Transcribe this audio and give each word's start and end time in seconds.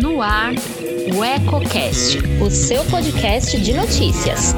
No 0.00 0.22
ar, 0.22 0.52
o 1.14 1.22
EcoCast, 1.24 2.18
o 2.40 2.50
seu 2.50 2.82
podcast 2.86 3.60
de 3.60 3.74
notícias. 3.74 4.54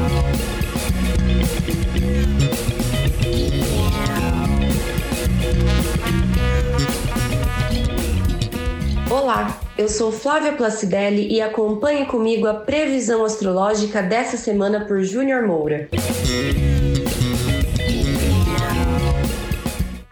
Olá, 9.11 9.61
eu 9.77 9.88
sou 9.88 10.13
Flávia 10.13 10.53
Placidelli 10.53 11.33
e 11.33 11.40
acompanhe 11.40 12.06
comigo 12.06 12.47
a 12.47 12.54
previsão 12.54 13.24
astrológica 13.24 14.01
dessa 14.01 14.37
semana 14.37 14.85
por 14.85 15.03
Júnior 15.03 15.42
Moura. 15.42 15.88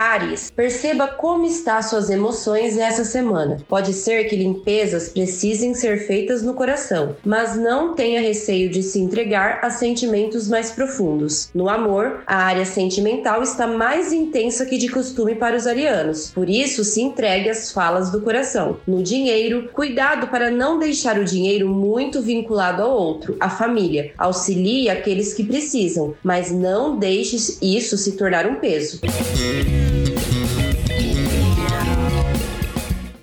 Ares, 0.08 0.50
perceba 0.50 1.06
como 1.06 1.44
está 1.44 1.82
suas 1.82 2.08
emoções 2.08 2.78
essa 2.78 3.04
semana. 3.04 3.58
Pode 3.68 3.92
ser 3.92 4.24
que 4.24 4.36
limpezas 4.36 5.10
precisem 5.10 5.74
ser 5.74 6.06
feitas 6.06 6.42
no 6.42 6.54
coração, 6.54 7.14
mas 7.22 7.56
não 7.56 7.94
tenha 7.94 8.22
receio 8.22 8.70
de 8.70 8.82
se 8.82 8.98
entregar 8.98 9.58
a 9.62 9.68
sentimentos 9.68 10.48
mais 10.48 10.70
profundos. 10.70 11.50
No 11.54 11.68
amor, 11.68 12.22
a 12.26 12.36
área 12.36 12.64
sentimental 12.64 13.42
está 13.42 13.66
mais 13.66 14.10
intensa 14.10 14.64
que 14.64 14.78
de 14.78 14.88
costume 14.88 15.34
para 15.34 15.56
os 15.56 15.66
arianos, 15.66 16.30
por 16.30 16.48
isso 16.48 16.84
se 16.84 17.02
entregue 17.02 17.50
às 17.50 17.70
falas 17.70 18.10
do 18.10 18.22
coração. 18.22 18.78
No 18.86 19.02
dinheiro, 19.02 19.68
cuidado 19.74 20.28
para 20.28 20.50
não 20.50 20.78
deixar 20.78 21.18
o 21.18 21.24
dinheiro 21.24 21.68
muito 21.68 22.22
vinculado 22.22 22.82
ao 22.82 22.90
outro, 22.90 23.36
à 23.38 23.50
família. 23.50 24.10
Auxilie 24.16 24.88
aqueles 24.88 25.34
que 25.34 25.44
precisam, 25.44 26.14
mas 26.22 26.50
não 26.50 26.98
deixe 26.98 27.36
isso 27.60 27.98
se 27.98 28.12
tornar 28.12 28.46
um 28.46 28.54
peso. 28.54 29.00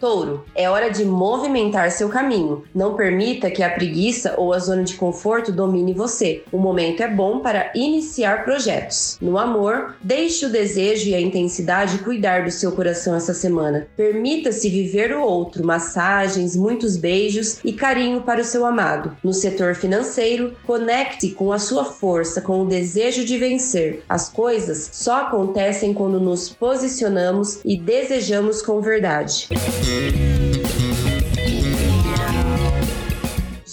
Touro, 0.06 0.46
é 0.54 0.70
hora 0.70 0.92
de 0.92 1.04
movimentar 1.04 1.90
seu 1.90 2.10
caminho. 2.10 2.64
Não 2.76 2.94
permita 2.94 3.50
que 3.50 3.64
a 3.64 3.72
preguiça 3.72 4.36
ou 4.38 4.54
a 4.54 4.60
zona 4.60 4.84
de 4.84 4.94
conforto 4.94 5.52
domine 5.52 5.96
você. 5.96 6.44
O 6.52 6.60
momento 6.60 7.02
é 7.02 7.08
bom 7.08 7.40
para 7.40 7.72
iniciar 7.74 8.46
projetos. 8.46 9.18
No 9.20 9.36
amor, 9.40 9.96
deixe 10.00 10.46
o 10.46 10.52
desejo 10.52 11.10
e 11.10 11.16
a 11.16 11.20
intensidade 11.20 11.98
cuidar 11.98 12.46
do 12.46 12.52
seu 12.52 12.72
coração 12.74 13.16
essa 13.16 13.34
semana. 13.34 13.88
Permita-se 13.98 14.70
viver 14.70 15.12
o 15.12 15.24
outro, 15.24 15.66
massagens, 15.66 16.56
muitos 16.56 16.98
beijos 16.98 17.58
e 17.66 17.74
carinho 17.74 18.22
para 18.22 18.42
o 18.42 18.46
seu 18.46 18.64
amado. 18.64 19.18
No 19.24 19.34
setor 19.34 19.74
financeiro, 19.74 20.54
conecte 20.68 21.32
com 21.32 21.52
a 21.52 21.58
sua 21.58 21.84
força, 21.84 22.42
com 22.42 22.62
o 22.62 22.68
desejo 22.68 23.26
de 23.26 23.40
vencer. 23.40 24.04
As 24.08 24.30
coisas 24.30 24.88
só 24.94 25.22
acontecem 25.22 25.96
quando 25.96 26.20
nos 26.20 26.48
posicionamos 26.48 27.60
e 27.66 27.76
desejamos 27.76 28.62
com 28.62 28.80
verdade. 28.82 29.50
Thank 29.96 30.16
you. 30.18 30.55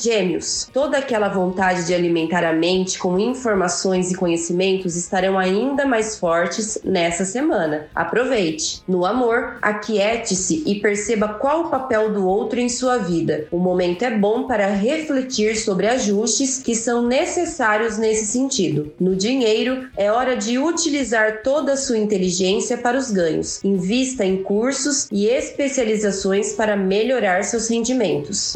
Gêmeos, 0.03 0.69
toda 0.72 0.98
aquela 0.98 1.28
vontade 1.28 1.86
de 1.86 1.95
alimentar 1.95 2.45
a 2.45 2.53
mente 2.53 2.98
com 2.98 3.20
informações 3.20 4.11
e 4.11 4.17
conhecimentos 4.17 4.97
estarão 4.97 5.39
ainda 5.39 5.86
mais 5.86 6.19
fortes 6.19 6.77
nessa 6.83 7.25
semana. 7.25 7.86
Aproveite. 7.95 8.83
No 8.89 9.06
amor, 9.06 9.58
aquiete-se 9.62 10.64
e 10.67 10.80
perceba 10.80 11.28
qual 11.28 11.67
o 11.67 11.70
papel 11.70 12.12
do 12.12 12.27
outro 12.27 12.58
em 12.58 12.69
sua 12.69 12.98
vida. 12.98 13.47
O 13.53 13.58
momento 13.58 14.03
é 14.03 14.11
bom 14.11 14.48
para 14.48 14.67
refletir 14.67 15.56
sobre 15.56 15.86
ajustes 15.86 16.58
que 16.58 16.75
são 16.75 17.06
necessários 17.06 17.97
nesse 17.97 18.27
sentido. 18.27 18.92
No 18.98 19.14
dinheiro, 19.14 19.89
é 19.97 20.11
hora 20.11 20.36
de 20.36 20.58
utilizar 20.58 21.42
toda 21.45 21.75
a 21.75 21.77
sua 21.77 21.98
inteligência 21.98 22.77
para 22.77 22.98
os 22.98 23.12
ganhos. 23.12 23.62
Invista 23.62 24.25
em 24.25 24.42
cursos 24.42 25.06
e 25.12 25.27
especializações 25.27 26.55
para 26.55 26.77
melhorar 26.77 27.45
seus 27.45 27.69
rendimentos. 27.69 28.55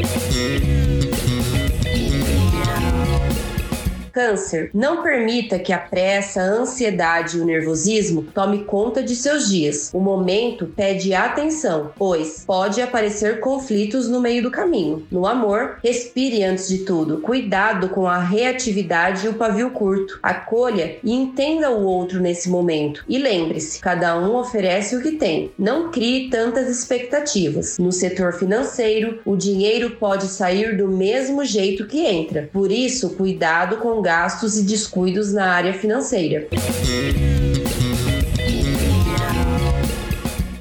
Câncer, 4.17 4.71
não 4.73 5.03
permita 5.03 5.59
que 5.59 5.75
a 5.75 5.79
pressa, 5.79 6.41
a 6.41 6.45
ansiedade 6.45 7.37
e 7.37 7.41
o 7.43 7.45
nervosismo 7.45 8.23
tome 8.23 8.65
conta 8.65 9.03
de 9.03 9.15
seus 9.15 9.51
dias. 9.51 9.91
O 9.93 10.01
momento 10.01 10.73
pede 10.75 11.13
atenção, 11.13 11.91
pois 11.95 12.43
pode 12.47 12.81
aparecer 12.81 13.41
conflitos 13.41 14.09
no 14.09 14.19
meio 14.19 14.43
do 14.43 14.51
caminho. 14.51 15.07
No 15.11 15.27
amor, 15.27 15.81
respire 15.85 16.43
antes 16.45 16.67
de 16.67 16.79
tudo. 16.79 17.19
Cuidado 17.19 17.91
com 17.91 18.07
a 18.07 18.17
reatividade 18.17 19.27
e 19.27 19.29
o 19.29 19.35
pavio 19.35 19.69
curto. 19.69 20.19
Acolha 20.23 20.97
e 21.05 21.13
entenda 21.13 21.71
o 21.71 21.85
outro 21.85 22.19
nesse 22.19 22.49
momento. 22.49 23.05
E 23.07 23.19
lembre-se, 23.19 23.81
cada 23.81 24.19
um 24.19 24.37
oferece 24.37 24.97
o 24.97 25.03
que 25.03 25.13
tem. 25.13 25.51
Não 25.59 25.91
crie 25.91 26.31
tantas 26.31 26.71
expectativas. 26.71 27.77
No 27.79 27.93
setor 27.93 28.33
financeiro, 28.33 29.21
o 29.27 29.37
dinheiro 29.37 29.91
pode 29.91 30.27
sair 30.29 30.75
do 30.75 30.89
mesmo 30.89 31.45
jeito 31.45 31.87
que 31.87 32.01
entra. 32.01 32.49
Por 32.51 32.73
isso, 32.73 33.11
cuidado 33.11 33.77
com 33.77 34.06
gastos 34.07 34.57
e 34.57 34.63
descuidos 34.63 35.33
na 35.33 35.51
área 35.51 35.75
financeira. 35.75 36.47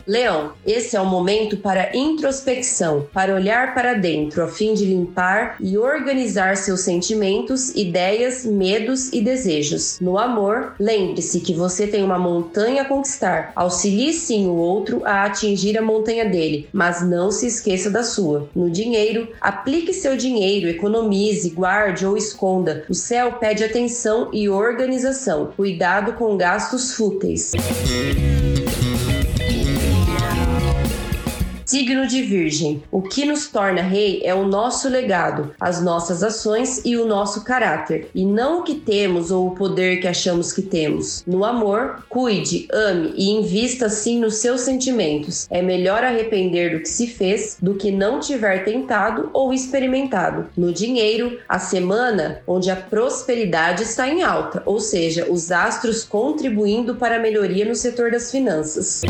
Leão, 0.08 0.52
esse 0.64 0.96
é 0.96 1.02
o 1.02 1.06
momento 1.06 1.58
para 1.58 1.96
introspecção, 1.98 3.08
para 3.12 3.34
olhar 3.34 3.74
para 3.74 3.96
dentro, 3.96 4.44
a 4.44 4.48
fim 4.48 4.76
de 4.76 4.86
limpar 4.86 5.58
e 5.60 5.78
organizar 5.80 6.58
seus 6.58 6.82
sentimentos, 6.82 7.74
ideias, 7.74 8.46
medos 8.46 9.12
e 9.12 9.20
desejos. 9.20 10.00
No 10.00 10.20
amor, 10.20 10.76
lembre-se 10.80 11.40
que 11.40 11.56
você 11.56 11.88
tem 11.88 12.04
uma 12.04 12.20
montanha 12.20 12.84
a 12.84 12.86
conquistar. 12.86 13.52
Auxilie 13.56 14.14
sim 14.14 14.46
o 14.48 14.54
outro 14.54 15.02
a 15.06 15.26
atingir 15.26 15.76
a 15.76 15.82
montanha 15.82 16.26
dele, 16.26 16.70
mas 16.72 17.02
não 17.02 17.32
se 17.32 17.48
esqueça 17.48 17.90
da 17.90 18.04
sua. 18.04 18.48
No 18.56 18.70
dinheiro, 18.70 19.28
aplique 19.42 19.92
seu 19.92 20.16
dinheiro, 20.16 20.70
economize, 20.70 21.50
guarde 21.50 22.06
ou 22.06 22.16
esconda. 22.16 22.86
O 22.88 22.94
céu 22.94 23.34
pede 23.40 23.64
atenção 23.64 24.30
e 24.32 24.48
organização. 24.50 25.52
Cuidado 25.56 26.14
com 26.14 26.38
gastos 26.38 26.94
fúteis. 26.94 27.54
Signo 31.76 32.08
de 32.08 32.22
Virgem. 32.22 32.82
O 32.90 33.02
que 33.02 33.26
nos 33.26 33.48
torna 33.48 33.82
rei 33.82 34.22
é 34.24 34.34
o 34.34 34.48
nosso 34.48 34.88
legado, 34.88 35.54
as 35.60 35.84
nossas 35.84 36.24
ações 36.24 36.82
e 36.86 36.96
o 36.96 37.06
nosso 37.06 37.44
caráter, 37.44 38.08
e 38.16 38.26
não 38.26 38.62
o 38.62 38.64
que 38.64 38.76
temos 38.76 39.30
ou 39.30 39.48
o 39.48 39.56
poder 39.56 39.98
que 39.98 40.08
achamos 40.08 40.54
que 40.54 40.62
temos. 40.62 41.22
No 41.28 41.44
amor, 41.44 42.06
cuide, 42.08 42.66
ame 42.72 43.14
e 43.18 43.30
invista 43.30 43.90
sim 43.90 44.22
nos 44.22 44.36
seus 44.36 44.62
sentimentos. 44.62 45.48
É 45.50 45.62
melhor 45.62 46.02
arrepender 46.02 46.78
do 46.78 46.80
que 46.80 46.88
se 46.88 47.08
fez 47.08 47.58
do 47.62 47.74
que 47.74 47.92
não 47.92 48.22
tiver 48.22 48.64
tentado 48.64 49.30
ou 49.34 49.54
experimentado. 49.54 50.48
No 50.56 50.72
dinheiro, 50.72 51.40
a 51.50 51.60
semana 51.60 52.40
onde 52.48 52.72
a 52.72 52.78
prosperidade 52.78 53.84
está 53.84 54.08
em 54.08 54.24
alta, 54.24 54.64
ou 54.66 54.80
seja, 54.80 55.30
os 55.30 55.52
astros 55.52 56.06
contribuindo 56.06 56.96
para 56.96 57.18
a 57.18 57.20
melhoria 57.20 57.66
no 57.66 57.76
setor 57.76 58.12
das 58.12 58.32
finanças. 58.32 59.02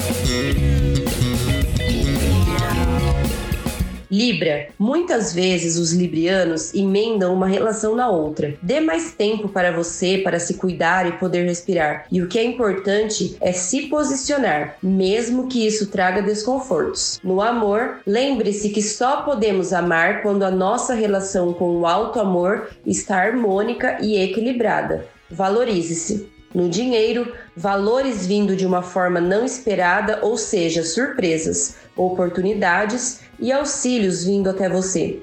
Libra. 4.16 4.70
Muitas 4.80 5.34
vezes 5.34 5.78
os 5.78 5.92
librianos 5.92 6.74
emendam 6.74 7.34
uma 7.34 7.48
relação 7.48 7.98
na 7.98 8.10
outra. 8.10 8.56
Dê 8.62 8.80
mais 8.80 9.12
tempo 9.12 9.50
para 9.50 9.74
você 9.74 10.20
para 10.20 10.40
se 10.40 10.54
cuidar 10.54 11.06
e 11.06 11.18
poder 11.18 11.44
respirar. 11.44 12.06
E 12.10 12.22
o 12.22 12.28
que 12.30 12.40
é 12.40 12.44
importante 12.46 13.36
é 13.42 13.52
se 13.52 13.88
posicionar, 13.88 14.78
mesmo 14.82 15.50
que 15.50 15.68
isso 15.68 15.88
traga 15.88 16.22
desconfortos. 16.22 17.20
No 17.22 17.42
amor, 17.42 18.00
lembre-se 18.08 18.70
que 18.70 18.82
só 18.82 19.24
podemos 19.24 19.74
amar 19.74 20.22
quando 20.22 20.44
a 20.44 20.52
nossa 20.52 20.94
relação 20.94 21.52
com 21.52 21.76
o 21.76 21.86
alto 21.86 22.18
amor 22.18 22.70
está 22.86 23.18
harmônica 23.18 23.98
e 24.02 24.16
equilibrada. 24.16 25.06
Valorize-se. 25.30 26.30
No 26.56 26.70
dinheiro, 26.70 27.34
valores 27.54 28.26
vindo 28.26 28.56
de 28.56 28.66
uma 28.66 28.82
forma 28.82 29.20
não 29.20 29.44
esperada, 29.44 30.20
ou 30.22 30.38
seja, 30.38 30.86
surpresas, 30.86 31.76
oportunidades 31.98 33.20
e 33.38 33.52
auxílios 33.52 34.24
vindo 34.24 34.50
até 34.50 34.70
você. 34.70 35.20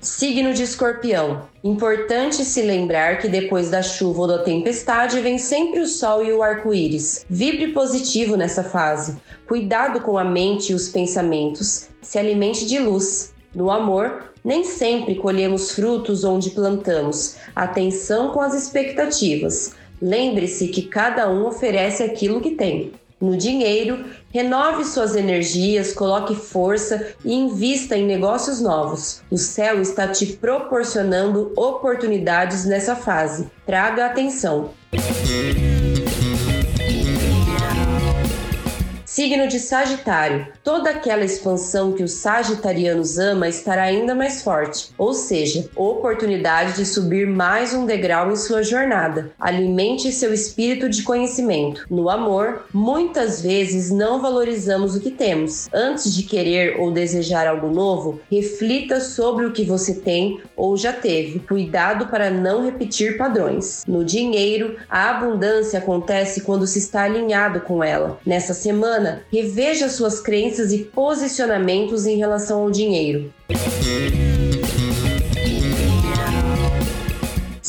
Signo 0.00 0.52
de 0.52 0.64
Escorpião. 0.64 1.42
Importante 1.62 2.44
se 2.44 2.62
lembrar 2.62 3.18
que 3.18 3.28
depois 3.28 3.70
da 3.70 3.80
chuva 3.80 4.22
ou 4.22 4.26
da 4.26 4.42
tempestade 4.42 5.20
vem 5.20 5.38
sempre 5.38 5.78
o 5.78 5.86
sol 5.86 6.24
e 6.24 6.32
o 6.32 6.42
arco-íris. 6.42 7.24
Vibre 7.30 7.68
positivo 7.68 8.36
nessa 8.36 8.64
fase. 8.64 9.16
Cuidado 9.46 10.00
com 10.00 10.18
a 10.18 10.24
mente 10.24 10.72
e 10.72 10.74
os 10.74 10.88
pensamentos. 10.88 11.90
Se 12.02 12.18
alimente 12.18 12.66
de 12.66 12.80
luz. 12.80 13.32
No 13.54 13.70
amor, 13.70 14.27
nem 14.44 14.64
sempre 14.64 15.14
colhemos 15.14 15.72
frutos 15.72 16.24
onde 16.24 16.50
plantamos. 16.50 17.36
Atenção 17.54 18.30
com 18.30 18.40
as 18.40 18.54
expectativas. 18.54 19.72
Lembre-se 20.00 20.68
que 20.68 20.82
cada 20.82 21.28
um 21.30 21.46
oferece 21.46 22.02
aquilo 22.02 22.40
que 22.40 22.52
tem. 22.52 22.92
No 23.20 23.36
dinheiro, 23.36 24.04
renove 24.32 24.84
suas 24.84 25.16
energias, 25.16 25.92
coloque 25.92 26.36
força 26.36 27.14
e 27.24 27.34
invista 27.34 27.96
em 27.96 28.06
negócios 28.06 28.60
novos. 28.60 29.22
O 29.28 29.36
céu 29.36 29.82
está 29.82 30.06
te 30.06 30.24
proporcionando 30.26 31.52
oportunidades 31.56 32.64
nessa 32.64 32.94
fase. 32.94 33.50
Traga 33.66 34.06
atenção. 34.06 34.70
Signo 39.18 39.48
de 39.48 39.58
Sagitário. 39.58 40.46
Toda 40.62 40.90
aquela 40.90 41.24
expansão 41.24 41.90
que 41.90 42.04
os 42.04 42.12
sagitarianos 42.12 43.18
ama 43.18 43.48
estará 43.48 43.82
ainda 43.82 44.14
mais 44.14 44.44
forte, 44.44 44.92
ou 44.96 45.12
seja, 45.12 45.68
oportunidade 45.74 46.76
de 46.76 46.86
subir 46.86 47.26
mais 47.26 47.74
um 47.74 47.84
degrau 47.84 48.30
em 48.30 48.36
sua 48.36 48.62
jornada. 48.62 49.32
Alimente 49.40 50.12
seu 50.12 50.32
espírito 50.32 50.88
de 50.88 51.02
conhecimento. 51.02 51.84
No 51.90 52.08
amor, 52.08 52.66
muitas 52.72 53.42
vezes 53.42 53.90
não 53.90 54.22
valorizamos 54.22 54.94
o 54.94 55.00
que 55.00 55.10
temos. 55.10 55.68
Antes 55.74 56.14
de 56.14 56.22
querer 56.22 56.78
ou 56.78 56.92
desejar 56.92 57.48
algo 57.48 57.70
novo, 57.72 58.20
reflita 58.30 59.00
sobre 59.00 59.46
o 59.46 59.52
que 59.52 59.64
você 59.64 59.94
tem 59.94 60.40
ou 60.54 60.76
já 60.76 60.92
teve. 60.92 61.40
Cuidado 61.40 62.06
para 62.06 62.30
não 62.30 62.64
repetir 62.64 63.18
padrões. 63.18 63.82
No 63.84 64.04
dinheiro, 64.04 64.76
a 64.88 65.10
abundância 65.10 65.80
acontece 65.80 66.42
quando 66.42 66.68
se 66.68 66.78
está 66.78 67.02
alinhado 67.02 67.62
com 67.62 67.82
ela. 67.82 68.20
Nessa 68.24 68.54
semana, 68.54 69.07
reveja 69.32 69.88
suas 69.88 70.20
crenças 70.20 70.72
e 70.72 70.78
posicionamentos 70.78 72.06
em 72.06 72.16
relação 72.16 72.62
ao 72.62 72.70
dinheiro. 72.70 73.32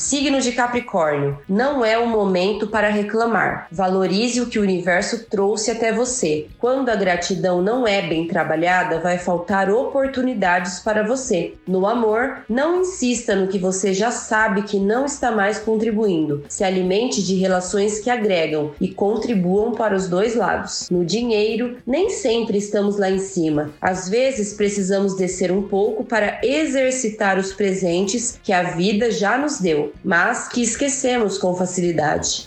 Signo 0.09 0.41
de 0.41 0.53
Capricórnio, 0.53 1.37
não 1.47 1.85
é 1.85 1.95
o 1.95 2.07
momento 2.07 2.65
para 2.65 2.89
reclamar. 2.89 3.67
Valorize 3.71 4.41
o 4.41 4.47
que 4.47 4.57
o 4.57 4.63
universo 4.63 5.27
trouxe 5.29 5.69
até 5.69 5.93
você. 5.93 6.47
Quando 6.57 6.89
a 6.89 6.95
gratidão 6.95 7.61
não 7.61 7.87
é 7.87 8.01
bem 8.01 8.25
trabalhada, 8.25 8.99
vai 8.99 9.19
faltar 9.19 9.69
oportunidades 9.69 10.79
para 10.79 11.03
você. 11.03 11.53
No 11.67 11.85
amor, 11.85 12.39
não 12.49 12.81
insista 12.81 13.35
no 13.35 13.49
que 13.49 13.59
você 13.59 13.93
já 13.93 14.09
sabe 14.09 14.63
que 14.63 14.79
não 14.79 15.05
está 15.05 15.29
mais 15.29 15.59
contribuindo. 15.59 16.43
Se 16.49 16.63
alimente 16.63 17.23
de 17.23 17.35
relações 17.35 17.99
que 17.99 18.09
agregam 18.09 18.71
e 18.81 18.87
contribuam 18.87 19.73
para 19.73 19.95
os 19.95 20.09
dois 20.09 20.33
lados. 20.33 20.87
No 20.89 21.05
dinheiro, 21.05 21.77
nem 21.85 22.09
sempre 22.09 22.57
estamos 22.57 22.97
lá 22.97 23.11
em 23.11 23.19
cima. 23.19 23.69
Às 23.79 24.09
vezes 24.09 24.55
precisamos 24.55 25.15
descer 25.15 25.51
um 25.51 25.61
pouco 25.61 26.03
para 26.03 26.39
exercitar 26.41 27.37
os 27.37 27.53
presentes 27.53 28.39
que 28.43 28.51
a 28.51 28.71
vida 28.71 29.11
já 29.11 29.37
nos 29.37 29.59
deu 29.59 29.93
mas 30.03 30.47
que 30.47 30.61
esquecemos 30.61 31.37
com 31.37 31.55
facilidade. 31.55 32.43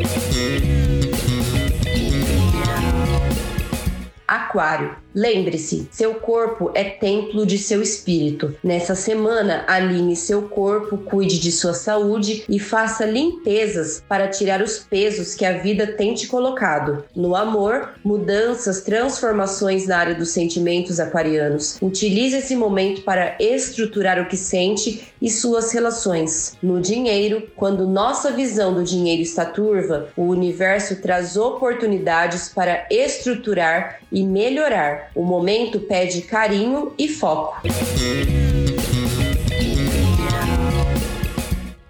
Aquário. 4.33 4.97
Lembre-se, 5.15 5.89
seu 5.91 6.15
corpo 6.15 6.71
é 6.75 6.85
templo 6.85 7.45
de 7.45 7.59
seu 7.59 7.83
espírito. 7.83 8.57
Nessa 8.65 8.95
semana, 8.95 9.63
alinhe 9.69 10.17
seu 10.17 10.49
corpo, 10.49 10.97
cuide 10.97 11.39
de 11.39 11.53
sua 11.53 11.75
saúde 11.75 12.43
e 12.49 12.59
faça 12.59 13.05
limpezas 13.05 14.03
para 14.09 14.29
tirar 14.29 14.63
os 14.63 14.79
pesos 14.79 15.35
que 15.35 15.45
a 15.45 15.59
vida 15.59 15.87
tem 15.87 16.15
te 16.15 16.27
colocado. 16.27 17.05
No 17.15 17.37
amor, 17.37 17.91
mudanças, 18.03 18.81
transformações 18.81 19.87
na 19.87 19.99
área 19.99 20.15
dos 20.15 20.31
sentimentos 20.31 20.99
aquarianos. 20.99 21.77
Utilize 21.83 22.39
esse 22.39 22.57
momento 22.57 23.03
para 23.03 23.37
estruturar 23.39 24.19
o 24.19 24.29
que 24.29 24.37
sente 24.39 25.13
e 25.21 25.29
suas 25.29 25.73
relações. 25.73 26.57
No 26.63 26.81
dinheiro, 26.81 27.49
quando 27.55 27.87
nossa 27.87 28.31
visão 28.31 28.73
do 28.73 28.83
dinheiro 28.83 29.21
está 29.21 29.45
turva, 29.45 30.09
o 30.17 30.23
universo 30.23 30.97
traz 31.03 31.37
oportunidades 31.37 32.49
para 32.49 32.87
estruturar 32.91 34.01
e 34.23 34.27
melhorar. 34.27 35.11
O 35.17 35.25
momento 35.25 35.81
pede 35.81 36.23
carinho 36.23 36.95
e 36.97 37.09
foco. 37.09 37.61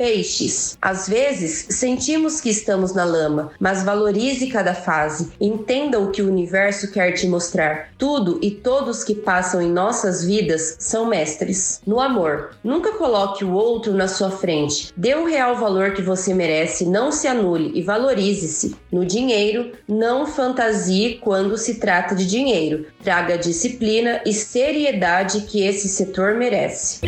Peixes. 0.03 0.77
Às 0.83 1.09
vezes, 1.09 1.67
sentimos 1.71 2.41
que 2.41 2.51
estamos 2.51 2.93
na 2.93 3.05
lama, 3.05 3.53
mas 3.61 3.85
valorize 3.85 4.49
cada 4.49 4.75
fase. 4.75 5.31
Entenda 5.41 6.01
o 6.01 6.11
que 6.11 6.21
o 6.21 6.27
universo 6.27 6.91
quer 6.91 7.13
te 7.13 7.29
mostrar. 7.29 7.91
Tudo 7.97 8.41
e 8.43 8.51
todos 8.51 9.05
que 9.05 9.15
passam 9.15 9.63
em 9.63 9.71
nossas 9.71 10.25
vidas 10.25 10.75
são 10.81 11.07
mestres. 11.07 11.81
No 11.87 12.01
amor, 12.01 12.51
nunca 12.65 12.95
coloque 12.95 13.45
o 13.45 13.53
outro 13.53 13.95
na 13.95 14.09
sua 14.09 14.33
frente. 14.33 14.93
Dê 14.97 15.15
o 15.15 15.25
real 15.25 15.55
valor 15.55 15.93
que 15.93 16.03
você 16.03 16.35
merece, 16.35 16.85
não 16.85 17.13
se 17.13 17.29
anule 17.29 17.71
e 17.73 17.81
valorize-se. 17.81 18.75
No 18.91 19.07
dinheiro, 19.07 19.71
não 19.87 20.27
fantasie 20.27 21.21
quando 21.23 21.57
se 21.57 21.77
trata 21.77 22.13
de 22.13 22.27
dinheiro. 22.27 22.87
Traga 23.05 23.39
disciplina 23.39 24.21
e 24.27 24.35
seriedade 24.35 25.43
que 25.43 25.65
esse 25.65 25.89
setor 25.89 26.35
merece. 26.35 26.99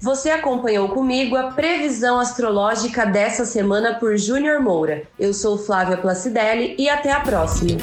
Você 0.00 0.30
acompanhou 0.30 0.88
comigo 0.88 1.36
a 1.36 1.50
previsão 1.50 2.18
astrológica 2.18 3.04
dessa 3.04 3.44
semana 3.44 3.94
por 3.94 4.16
Júnior 4.16 4.58
Moura. 4.58 5.02
Eu 5.18 5.34
sou 5.34 5.58
Flávia 5.58 5.98
Placidelli 5.98 6.74
e 6.78 6.88
até 6.88 7.12
a 7.12 7.20
próxima. 7.20 7.78